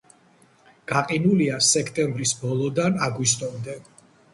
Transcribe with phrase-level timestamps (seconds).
[0.93, 3.83] გაყინულია სექტემბრის ბოლოდან აგვისტომდე.